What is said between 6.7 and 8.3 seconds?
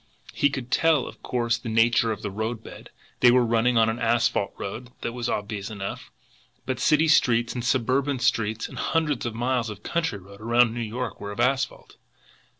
city streets and suburban